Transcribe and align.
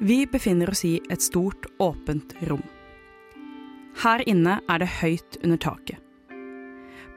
Vi 0.00 0.26
befinner 0.26 0.70
oss 0.70 0.84
i 0.84 1.00
et 1.10 1.22
stort, 1.22 1.66
åpent 1.78 2.34
rom. 2.46 2.62
Her 3.98 4.22
inne 4.30 4.60
er 4.70 4.78
det 4.78 4.92
høyt 5.00 5.38
under 5.42 5.58
taket. 5.58 5.98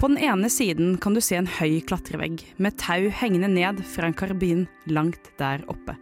På 0.02 0.10
den 0.10 0.18
ene 0.18 0.50
siden 0.50 0.96
kan 0.98 1.14
du 1.14 1.22
se 1.22 1.38
en 1.38 1.50
høy 1.60 1.78
klatrevegg 1.86 2.42
med 2.58 2.80
tau 2.82 3.12
hengende 3.14 3.52
ned 3.54 3.84
fra 3.86 4.10
en 4.10 4.18
karabin 4.18 4.66
langt 4.90 5.30
der 5.38 5.62
oppe. 5.70 5.94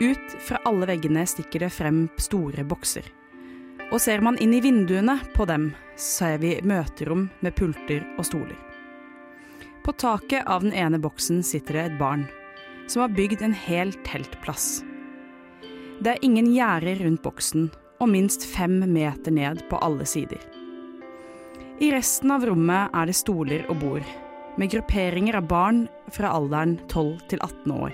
Ut 0.00 0.34
fra 0.42 0.58
alle 0.66 0.90
veggene 0.90 1.22
stikker 1.28 1.62
det 1.62 1.70
frem 1.70 2.08
store 2.18 2.66
bokser. 2.66 3.06
Og 3.92 4.02
ser 4.02 4.26
man 4.26 4.42
inn 4.42 4.56
i 4.58 4.64
vinduene 4.64 5.20
på 5.36 5.46
dem, 5.46 5.70
ser 5.94 6.42
vi 6.42 6.56
møterom 6.66 7.28
med 7.46 7.54
pulter 7.54 8.02
og 8.18 8.26
stoler. 8.26 8.58
På 9.86 9.94
taket 9.94 10.50
av 10.50 10.66
den 10.66 10.74
ene 10.74 10.98
boksen 10.98 11.44
sitter 11.46 11.78
det 11.78 11.88
et 11.92 11.98
barn, 12.02 12.26
som 12.90 13.06
har 13.06 13.14
bygd 13.14 13.46
en 13.46 13.54
hel 13.54 13.94
teltplass. 14.02 14.80
Det 16.00 16.14
er 16.14 16.22
ingen 16.24 16.46
gjerder 16.54 17.02
rundt 17.04 17.20
boksen, 17.20 17.66
og 18.00 18.08
minst 18.08 18.46
fem 18.48 18.78
meter 18.88 19.34
ned 19.36 19.58
på 19.68 19.76
alle 19.84 20.06
sider. 20.08 20.40
I 21.80 21.90
resten 21.92 22.32
av 22.32 22.46
rommet 22.48 22.94
er 22.96 23.10
det 23.10 23.16
stoler 23.18 23.66
og 23.68 23.82
bord, 23.82 24.06
med 24.56 24.72
grupperinger 24.72 25.36
av 25.36 25.50
barn 25.50 25.82
fra 26.12 26.32
alderen 26.38 26.78
12 26.88 27.26
til 27.28 27.44
18 27.44 27.74
år. 27.76 27.92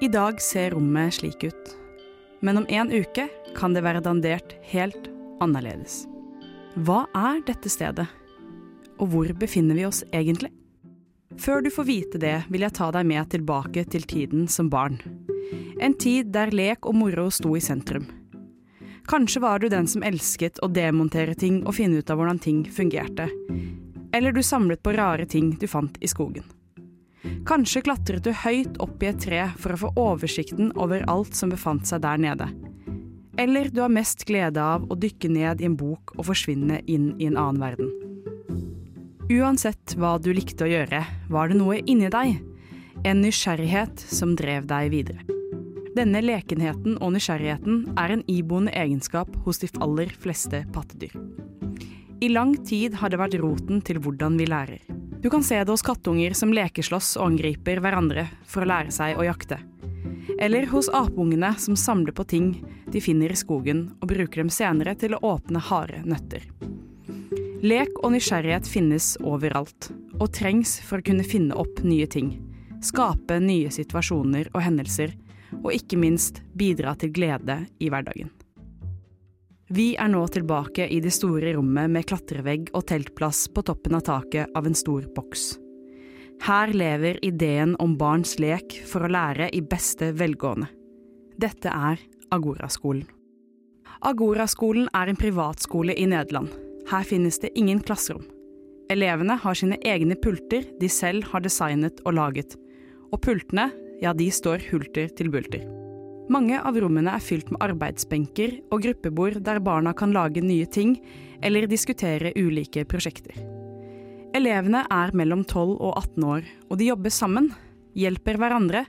I 0.00 0.08
dag 0.08 0.40
ser 0.40 0.72
rommet 0.72 1.18
slik 1.18 1.44
ut, 1.44 1.74
men 2.40 2.62
om 2.62 2.68
en 2.72 2.88
uke 2.88 3.28
kan 3.60 3.76
det 3.76 3.84
være 3.84 4.00
dandert 4.08 4.56
helt 4.72 5.12
annerledes. 5.44 6.06
Hva 6.80 7.04
er 7.12 7.44
dette 7.44 7.68
stedet, 7.68 8.08
og 8.96 9.12
hvor 9.12 9.36
befinner 9.36 9.76
vi 9.76 9.84
oss 9.84 10.00
egentlig? 10.16 10.48
Før 11.38 11.62
du 11.62 11.70
får 11.70 11.84
vite 11.88 12.18
det, 12.20 12.42
vil 12.52 12.64
jeg 12.64 12.74
ta 12.76 12.90
deg 12.94 13.06
med 13.08 13.30
tilbake 13.32 13.84
til 13.90 14.04
tiden 14.08 14.48
som 14.48 14.68
barn. 14.70 14.98
En 15.80 15.94
tid 15.94 16.32
der 16.34 16.52
lek 16.54 16.86
og 16.86 16.96
moro 16.98 17.28
sto 17.32 17.56
i 17.56 17.62
sentrum. 17.62 18.06
Kanskje 19.08 19.42
var 19.42 19.58
du 19.58 19.68
den 19.68 19.88
som 19.90 20.04
elsket 20.06 20.60
å 20.62 20.68
demontere 20.70 21.34
ting 21.34 21.62
og 21.66 21.74
finne 21.74 21.98
ut 21.98 22.10
av 22.10 22.20
hvordan 22.20 22.38
ting 22.42 22.62
fungerte. 22.70 23.26
Eller 24.14 24.32
du 24.32 24.42
samlet 24.44 24.82
på 24.82 24.94
rare 24.94 25.26
ting 25.26 25.56
du 25.58 25.66
fant 25.66 25.96
i 26.00 26.10
skogen. 26.10 26.44
Kanskje 27.46 27.82
klatret 27.86 28.22
du 28.22 28.30
høyt 28.44 28.78
opp 28.82 29.02
i 29.02 29.10
et 29.10 29.20
tre 29.22 29.46
for 29.58 29.74
å 29.74 29.80
få 29.80 29.92
oversikten 29.98 30.70
over 30.78 31.02
alt 31.10 31.34
som 31.38 31.50
befant 31.50 31.88
seg 31.88 32.04
der 32.04 32.20
nede. 32.22 32.48
Eller 33.40 33.70
du 33.72 33.80
har 33.82 33.90
mest 33.90 34.26
glede 34.28 34.62
av 34.62 34.84
å 34.86 34.98
dykke 34.98 35.30
ned 35.32 35.62
i 35.62 35.66
en 35.66 35.78
bok 35.80 36.14
og 36.18 36.28
forsvinne 36.28 36.82
inn 36.86 37.14
i 37.18 37.30
en 37.30 37.40
annen 37.40 37.62
verden. 37.62 38.11
Uansett 39.32 39.94
hva 39.96 40.18
du 40.20 40.28
likte 40.36 40.66
å 40.66 40.68
gjøre, 40.68 40.98
var 41.32 41.48
det 41.48 41.56
noe 41.56 41.78
inni 41.88 42.10
deg, 42.12 42.34
en 43.08 43.22
nysgjerrighet 43.24 44.02
som 44.12 44.34
drev 44.36 44.66
deg 44.68 44.90
videre. 44.92 45.22
Denne 45.96 46.20
lekenheten 46.20 46.98
og 46.98 47.14
nysgjerrigheten 47.14 47.94
er 48.00 48.12
en 48.12 48.24
iboende 48.28 48.74
egenskap 48.76 49.32
hos 49.46 49.62
de 49.62 49.70
aller 49.84 50.12
fleste 50.20 50.60
pattedyr. 50.74 51.14
I 52.20 52.28
lang 52.28 52.58
tid 52.68 52.98
har 53.00 53.12
det 53.12 53.20
vært 53.22 53.38
roten 53.40 53.80
til 53.80 54.02
hvordan 54.04 54.36
vi 54.40 54.50
lærer. 54.52 54.82
Du 55.24 55.30
kan 55.32 55.44
se 55.46 55.56
det 55.62 55.70
hos 55.70 55.86
kattunger 55.86 56.36
som 56.36 56.52
lekeslåss 56.52 57.14
og 57.16 57.30
angriper 57.30 57.80
hverandre 57.80 58.26
for 58.44 58.66
å 58.66 58.68
lære 58.68 58.92
seg 58.92 59.16
å 59.16 59.24
jakte. 59.30 59.62
Eller 60.36 60.68
hos 60.74 60.90
apungene 60.92 61.54
som 61.62 61.78
samler 61.78 62.12
på 62.12 62.28
ting 62.28 62.52
de 62.92 63.00
finner 63.00 63.32
i 63.32 63.38
skogen 63.38 63.88
og 64.02 64.12
bruker 64.12 64.44
dem 64.44 64.52
senere 64.52 64.92
til 64.98 65.16
å 65.16 65.24
åpne 65.32 65.62
harde 65.70 66.04
nøtter. 66.04 66.44
Lek 67.62 67.92
og 68.02 68.10
nysgjerrighet 68.10 68.66
finnes 68.66 69.12
overalt, 69.22 69.92
og 70.18 70.32
trengs 70.34 70.80
for 70.82 70.98
å 70.98 71.06
kunne 71.06 71.22
finne 71.22 71.54
opp 71.54 71.84
nye 71.86 72.08
ting. 72.10 72.34
Skape 72.82 73.36
nye 73.38 73.70
situasjoner 73.70 74.48
og 74.50 74.64
hendelser 74.64 75.12
og 75.60 75.70
ikke 75.76 75.98
minst 76.00 76.40
bidra 76.58 76.96
til 76.98 77.12
glede 77.14 77.60
i 77.78 77.90
hverdagen. 77.92 78.32
Vi 79.72 79.92
er 79.94 80.10
nå 80.10 80.24
tilbake 80.34 80.88
i 80.90 80.98
det 81.00 81.12
store 81.14 81.54
rommet 81.54 81.92
med 81.94 82.08
klatrevegg 82.10 82.72
og 82.74 82.88
teltplass 82.90 83.46
på 83.54 83.62
toppen 83.64 83.94
av 83.96 84.02
taket 84.10 84.50
av 84.58 84.66
en 84.66 84.76
stor 84.76 85.06
boks. 85.14 85.52
Her 86.42 86.74
lever 86.74 87.22
ideen 87.22 87.76
om 87.78 87.94
barns 87.96 88.34
lek 88.42 88.74
for 88.90 89.06
å 89.06 89.12
lære 89.12 89.52
i 89.54 89.62
beste 89.62 90.10
velgående. 90.18 90.66
Dette 91.38 91.70
er 91.70 92.02
Agoraskolen. 92.34 93.06
Agoraskolen 94.02 94.90
er 94.98 95.12
en 95.12 95.20
privatskole 95.20 95.94
i 95.94 96.10
Nederland. 96.10 96.50
Her 96.90 97.04
finnes 97.06 97.38
det 97.42 97.52
ingen 97.58 97.80
klasserom. 97.80 98.24
Elevene 98.92 99.36
har 99.40 99.56
sine 99.56 99.78
egne 99.86 100.16
pulter 100.20 100.66
de 100.80 100.88
selv 100.90 101.24
har 101.32 101.44
designet 101.44 102.02
og 102.04 102.16
laget, 102.18 102.56
og 103.12 103.22
pultene 103.24 103.70
ja, 104.02 104.12
de 104.12 104.26
står 104.34 104.66
hulter 104.70 105.12
til 105.16 105.30
bulter. 105.32 105.62
Mange 106.32 106.58
av 106.58 106.76
rommene 106.78 107.14
er 107.14 107.22
fylt 107.22 107.50
med 107.52 107.62
arbeidsbenker 107.64 108.58
og 108.72 108.84
gruppebord 108.84 109.40
der 109.44 109.60
barna 109.62 109.92
kan 109.96 110.14
lage 110.14 110.42
nye 110.44 110.66
ting 110.66 110.96
eller 111.42 111.66
diskutere 111.70 112.34
ulike 112.38 112.84
prosjekter. 112.88 113.36
Elevene 114.32 114.84
er 114.90 115.12
mellom 115.16 115.42
12 115.44 115.74
og 115.76 115.96
18 115.98 116.24
år, 116.24 116.46
og 116.70 116.78
de 116.80 116.88
jobber 116.88 117.12
sammen, 117.12 117.50
hjelper 117.98 118.38
hverandre 118.40 118.86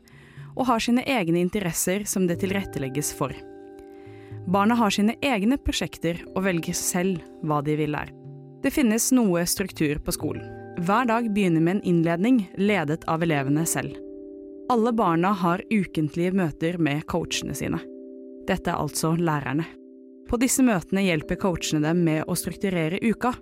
og 0.54 0.70
har 0.70 0.84
sine 0.84 1.04
egne 1.10 1.42
interesser 1.42 2.06
som 2.08 2.30
det 2.30 2.40
tilrettelegges 2.44 3.12
for. 3.18 3.34
Barna 4.48 4.76
har 4.76 4.92
sine 4.92 5.16
egne 5.24 5.58
prosjekter 5.58 6.20
og 6.34 6.44
velger 6.44 6.76
selv 6.76 7.22
hva 7.48 7.62
de 7.64 7.78
vil 7.80 7.94
lære. 7.96 8.12
Det 8.64 8.72
finnes 8.72 9.10
noe 9.16 9.44
struktur 9.48 10.00
på 10.04 10.14
skolen. 10.16 10.44
Hver 10.84 11.08
dag 11.08 11.30
begynner 11.36 11.62
med 11.62 11.78
en 11.78 11.86
innledning 11.88 12.38
ledet 12.58 13.04
av 13.08 13.24
elevene 13.24 13.66
selv. 13.68 13.96
Alle 14.72 14.94
barna 14.96 15.34
har 15.36 15.64
ukentlige 15.72 16.32
møter 16.36 16.80
med 16.80 17.04
coachene 17.12 17.56
sine. 17.56 17.80
Dette 18.48 18.72
er 18.72 18.80
altså 18.80 19.14
lærerne. 19.20 19.66
På 20.28 20.40
disse 20.40 20.64
møtene 20.66 21.04
hjelper 21.06 21.40
coachene 21.40 21.84
dem 21.84 22.02
med 22.08 22.24
å 22.28 22.36
strukturere 22.40 23.00
uka, 23.04 23.34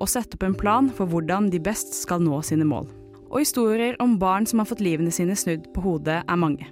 og 0.00 0.08
sette 0.08 0.38
opp 0.38 0.46
en 0.46 0.56
plan 0.56 0.88
for 0.94 1.10
hvordan 1.10 1.50
de 1.52 1.60
best 1.60 1.92
skal 1.98 2.22
nå 2.24 2.40
sine 2.46 2.64
mål. 2.64 2.88
Og 3.30 3.42
historier 3.42 3.98
om 4.02 4.16
barn 4.18 4.46
som 4.48 4.62
har 4.62 4.70
fått 4.70 4.82
livene 4.82 5.12
sine 5.14 5.36
snudd 5.38 5.68
på 5.74 5.84
hodet, 5.84 6.22
er 6.24 6.40
mange. 6.40 6.66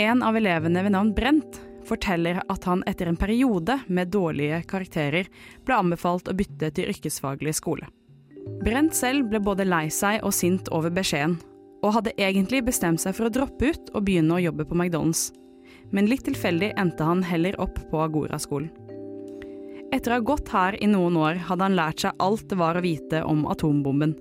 En 0.00 0.22
av 0.24 0.36
elevene 0.38 0.84
ved 0.84 0.94
navn 0.94 1.10
Brent 1.16 1.58
forteller 1.92 2.40
at 2.48 2.64
han 2.68 2.82
etter 2.88 3.10
en 3.10 3.20
periode 3.20 3.78
med 3.86 4.12
dårlige 4.14 4.62
karakterer 4.70 5.28
ble 5.66 5.78
anbefalt 5.78 6.30
å 6.30 6.36
bytte 6.36 6.72
til 6.72 6.90
yrkesfaglig 6.92 7.54
skole. 7.58 7.88
Brent 8.62 8.96
selv 8.96 9.28
ble 9.30 9.40
både 9.42 9.66
lei 9.68 9.86
seg 9.92 10.22
og 10.26 10.34
sint 10.34 10.70
over 10.74 10.92
beskjeden, 10.94 11.38
og 11.82 11.96
hadde 11.98 12.14
egentlig 12.18 12.62
bestemt 12.66 13.02
seg 13.02 13.14
for 13.16 13.28
å 13.28 13.34
droppe 13.34 13.72
ut 13.72 13.90
og 13.92 14.04
begynne 14.06 14.36
å 14.36 14.42
jobbe 14.42 14.66
på 14.68 14.78
McDonald's. 14.78 15.30
Men 15.92 16.08
litt 16.08 16.24
tilfeldig 16.26 16.72
endte 16.80 17.04
han 17.04 17.24
heller 17.26 17.58
opp 17.60 17.76
på 17.90 18.00
Agora-skolen. 18.00 18.70
Etter 19.92 20.14
å 20.14 20.16
ha 20.16 20.24
gått 20.24 20.48
her 20.54 20.78
i 20.80 20.88
noen 20.88 21.18
år 21.20 21.42
hadde 21.50 21.66
han 21.66 21.76
lært 21.76 22.04
seg 22.06 22.22
alt 22.22 22.46
det 22.48 22.56
var 22.56 22.78
å 22.78 22.84
vite 22.84 23.20
om 23.28 23.44
atombomben, 23.52 24.14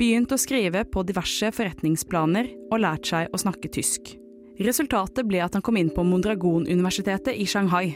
begynt 0.00 0.32
å 0.32 0.40
skrive 0.40 0.86
på 0.88 1.04
diverse 1.04 1.50
forretningsplaner 1.52 2.48
og 2.70 2.80
lært 2.80 3.10
seg 3.10 3.28
å 3.28 3.42
snakke 3.42 3.68
tysk. 3.74 4.14
Resultatet 4.60 5.24
ble 5.24 5.40
at 5.40 5.54
han 5.56 5.64
kom 5.64 5.78
inn 5.80 5.88
på 5.94 6.02
Mondragon-universitetet 6.04 7.32
i 7.32 7.46
Shanghai, 7.48 7.94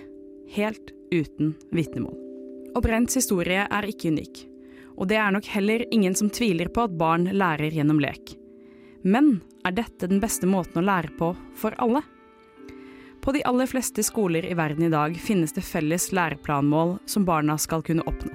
helt 0.57 0.95
uten 1.13 1.53
vitnemål. 1.77 2.17
Og 2.75 2.81
Brents 2.87 3.19
historie 3.19 3.67
er 3.69 3.89
ikke 3.89 4.15
unik, 4.15 4.41
og 4.97 5.11
det 5.11 5.19
er 5.21 5.35
nok 5.35 5.51
heller 5.53 5.85
ingen 5.93 6.17
som 6.17 6.31
tviler 6.33 6.71
på 6.73 6.87
at 6.87 6.97
barn 6.97 7.29
lærer 7.37 7.75
gjennom 7.75 8.01
lek. 8.01 8.33
Men 9.05 9.43
er 9.69 9.77
dette 9.77 10.09
den 10.09 10.23
beste 10.25 10.49
måten 10.49 10.81
å 10.81 10.87
lære 10.87 11.13
på 11.19 11.35
for 11.61 11.77
alle? 11.85 12.01
På 13.21 13.33
de 13.37 13.45
aller 13.45 13.69
fleste 13.69 14.01
skoler 14.05 14.49
i 14.49 14.57
verden 14.57 14.89
i 14.89 14.93
dag 14.93 15.15
finnes 15.21 15.53
det 15.53 15.67
felles 15.69 16.11
læreplanmål 16.17 16.97
som 17.09 17.29
barna 17.29 17.59
skal 17.61 17.85
kunne 17.85 18.05
oppnå. 18.09 18.33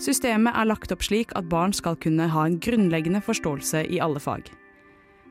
Systemet 0.00 0.56
er 0.56 0.72
lagt 0.72 0.92
opp 0.92 1.04
slik 1.04 1.36
at 1.36 1.52
barn 1.52 1.76
skal 1.76 2.00
kunne 2.00 2.32
ha 2.32 2.48
en 2.48 2.58
grunnleggende 2.64 3.20
forståelse 3.24 3.84
i 3.92 4.00
alle 4.00 4.20
fag. 4.24 4.48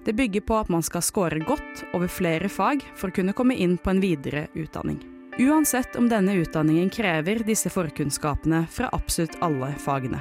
Det 0.06 0.14
bygger 0.14 0.42
på 0.42 0.58
at 0.58 0.70
man 0.70 0.82
skal 0.84 1.04
score 1.06 1.40
godt 1.46 1.84
over 1.94 2.10
flere 2.10 2.50
fag 2.50 2.82
for 2.98 3.12
å 3.12 3.16
kunne 3.16 3.36
komme 3.38 3.54
inn 3.54 3.78
på 3.78 3.94
en 3.94 4.02
videre 4.02 4.48
utdanning. 4.58 4.98
Uansett 5.40 5.96
om 5.96 6.10
denne 6.10 6.34
utdanningen 6.42 6.90
krever 6.90 7.44
disse 7.46 7.70
forkunnskapene 7.70 8.66
fra 8.70 8.90
absolutt 8.92 9.38
alle 9.46 9.72
fagene. 9.80 10.20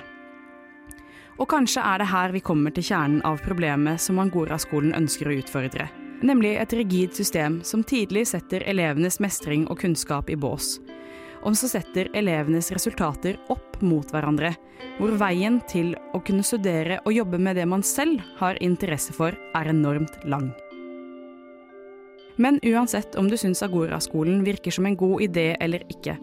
Og 1.40 1.48
kanskje 1.48 1.80
er 1.80 2.02
det 2.02 2.10
her 2.12 2.34
vi 2.36 2.44
kommer 2.44 2.74
til 2.76 2.84
kjernen 2.84 3.22
av 3.24 3.40
problemet 3.40 4.00
som 4.04 4.20
Angora-skolen 4.20 4.92
ønsker 4.94 5.30
å 5.30 5.38
utfordre. 5.40 5.88
Nemlig 6.20 6.58
et 6.60 6.72
rigid 6.76 7.16
system 7.16 7.62
som 7.64 7.80
tidlig 7.80 8.26
setter 8.28 8.66
elevenes 8.68 9.16
mestring 9.24 9.64
og 9.72 9.80
kunnskap 9.80 10.28
i 10.28 10.36
bås. 10.36 10.74
Og 11.40 11.56
så 11.56 11.70
setter 11.72 12.10
elevenes 12.16 12.68
resultater 12.74 13.38
opp 13.52 13.78
mot 13.80 14.08
hverandre, 14.12 14.52
hvor 14.98 15.14
veien 15.20 15.60
til 15.70 15.94
å 16.12 16.20
kunne 16.24 16.44
studere 16.44 16.98
og 17.04 17.14
jobbe 17.16 17.40
med 17.40 17.56
det 17.56 17.66
man 17.68 17.84
selv 17.86 18.20
har 18.40 18.60
interesse 18.60 19.14
for, 19.16 19.36
er 19.56 19.70
enormt 19.72 20.20
lang. 20.28 20.50
Men 22.40 22.60
uansett 22.64 23.16
om 23.20 23.28
du 23.28 23.36
syns 23.40 23.62
Agora-skolen 23.64 24.44
virker 24.44 24.72
som 24.72 24.86
en 24.88 24.96
god 24.96 25.24
idé 25.24 25.54
eller 25.60 25.84
ikke, 25.92 26.16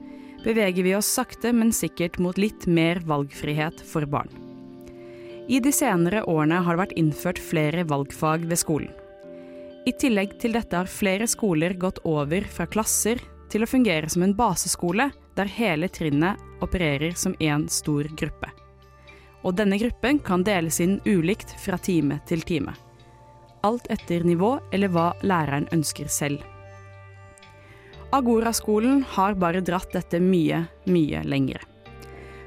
beveger 0.45 0.85
vi 0.85 0.95
oss 0.97 1.09
sakte, 1.09 1.51
men 1.53 1.73
sikkert 1.73 2.17
mot 2.21 2.37
litt 2.37 2.65
mer 2.69 3.01
valgfrihet 3.05 3.81
for 3.85 4.05
barn. 4.09 4.29
I 5.47 5.61
de 5.63 5.71
senere 5.71 6.25
årene 6.27 6.59
har 6.63 6.75
det 6.75 6.81
vært 6.81 6.97
innført 6.99 7.39
flere 7.39 7.85
valgfag 7.87 8.47
ved 8.49 8.59
skolen. 8.59 8.93
I 9.87 9.93
tillegg 9.95 10.33
til 10.41 10.57
dette 10.57 10.75
har 10.75 10.89
flere 10.91 11.29
skoler 11.31 11.77
gått 11.79 12.01
over 12.03 12.43
fra 12.51 12.65
klasser 12.67 13.21
til 13.51 13.63
å 13.63 13.69
fungere 13.69 14.09
som 14.09 14.23
en 14.25 14.35
baseskole 14.37 15.09
der 15.37 15.51
hele 15.51 15.89
trinnet 15.93 16.41
opererer 16.63 17.15
som 17.15 17.35
én 17.39 17.67
stor 17.71 18.09
gruppe. 18.17 18.49
Og 19.45 19.55
denne 19.55 19.77
gruppen 19.79 20.19
kan 20.19 20.43
deles 20.43 20.81
inn 20.83 20.97
ulikt 21.05 21.53
fra 21.61 21.77
time 21.77 22.19
til 22.27 22.41
time. 22.41 22.73
Alt 23.63 23.87
etter 23.93 24.25
nivå 24.27 24.57
eller 24.73 24.91
hva 24.91 25.11
læreren 25.23 25.69
ønsker 25.73 26.09
selv. 26.11 26.43
Agora-skolen 28.15 29.01
har 29.15 29.35
bare 29.35 29.61
dratt 29.61 29.91
dette 29.91 30.19
mye, 30.23 30.63
mye 30.87 31.23
lengre. 31.27 31.59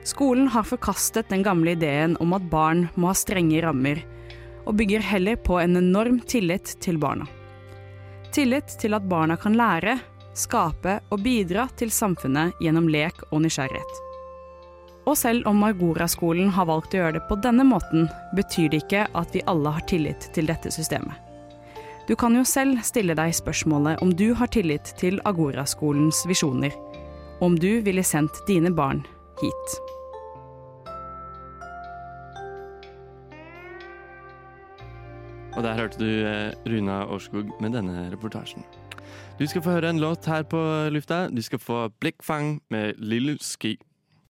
Skolen 0.09 0.49
har 0.49 0.65
forkastet 0.65 1.29
den 1.29 1.43
gamle 1.45 1.75
ideen 1.77 2.17
om 2.25 2.33
at 2.33 2.47
barn 2.51 2.87
må 2.97 3.11
ha 3.11 3.17
strenge 3.17 3.61
rammer, 3.61 4.01
og 4.65 4.79
bygger 4.81 5.05
heller 5.05 5.37
på 5.37 5.59
en 5.61 5.77
enorm 5.77 6.21
tillit 6.25 6.73
til 6.81 6.97
barna. 7.01 7.27
Tillit 8.33 8.73
til 8.81 8.97
at 8.97 9.05
barna 9.11 9.37
kan 9.37 9.57
lære, 9.59 9.99
skape 10.37 10.99
og 11.11 11.23
bidra 11.25 11.67
til 11.79 11.91
samfunnet 11.95 12.57
gjennom 12.63 12.89
lek 12.91 13.19
og 13.31 13.43
nysgjerrighet. 13.45 14.01
Og 15.09 15.17
selv 15.17 15.49
om 15.49 15.59
Margora-skolen 15.63 16.53
har 16.55 16.69
valgt 16.69 16.95
å 16.95 17.01
gjøre 17.01 17.17
det 17.19 17.25
på 17.29 17.39
denne 17.43 17.65
måten, 17.67 18.07
betyr 18.37 18.69
det 18.71 18.85
ikke 18.85 19.07
at 19.17 19.35
vi 19.35 19.45
alle 19.51 19.73
har 19.75 19.87
tillit 19.91 20.29
til 20.37 20.51
dette 20.51 20.71
systemet. 20.75 21.17
Du 22.09 22.17
kan 22.19 22.35
jo 22.35 22.43
selv 22.47 22.83
stille 22.87 23.15
deg 23.15 23.33
spørsmålet 23.37 24.03
om 24.03 24.13
du 24.17 24.33
har 24.35 24.51
tillit 24.51 24.93
til 24.99 25.21
Agora-skolens 25.29 26.25
visjoner, 26.29 26.75
og 27.39 27.53
om 27.53 27.59
du 27.59 27.81
ville 27.87 28.05
sendt 28.05 28.43
dine 28.49 28.73
barn 28.75 29.05
hit. 29.41 29.81
Og 35.57 35.65
der 35.67 35.75
hørte 35.77 35.99
du 35.99 36.11
eh, 36.25 36.53
Runa 36.71 37.03
Årskog 37.11 37.51
med 37.61 37.75
denne 37.75 38.07
reportasjen. 38.13 38.63
Du 39.39 39.47
skal 39.47 39.63
få 39.63 39.71
høre 39.71 39.91
en 39.91 40.01
låt 40.01 40.27
her 40.27 40.43
på 40.43 40.61
lufta. 40.93 41.29
Du 41.29 41.43
skal 41.43 41.59
få 41.59 41.89
Blikkfang 42.01 42.61
med 42.71 42.95
Lille 42.99 43.39
Ski. 43.41 43.79